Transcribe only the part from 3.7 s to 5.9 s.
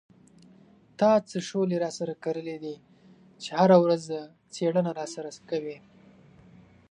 ورځ څېړنه را سره کوې.